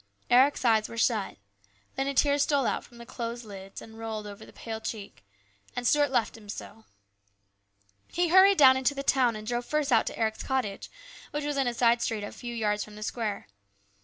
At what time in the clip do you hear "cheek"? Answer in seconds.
4.81-5.23